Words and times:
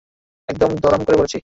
একদম 0.49 0.71
ধড়াম 0.75 1.01
করে 1.03 1.17
পড়েছি। 1.17 1.37